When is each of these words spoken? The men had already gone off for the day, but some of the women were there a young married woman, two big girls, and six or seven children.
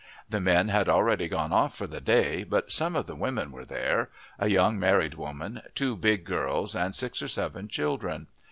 The 0.27 0.41
men 0.41 0.69
had 0.69 0.89
already 0.89 1.27
gone 1.27 1.53
off 1.53 1.75
for 1.77 1.85
the 1.85 2.01
day, 2.01 2.43
but 2.43 2.71
some 2.71 2.95
of 2.95 3.05
the 3.05 3.15
women 3.15 3.51
were 3.51 3.65
there 3.65 4.09
a 4.39 4.49
young 4.49 4.79
married 4.79 5.13
woman, 5.13 5.61
two 5.75 5.95
big 5.95 6.23
girls, 6.25 6.75
and 6.75 6.95
six 6.95 7.21
or 7.21 7.27
seven 7.27 7.67
children. 7.67 8.25